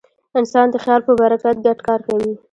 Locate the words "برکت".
1.21-1.55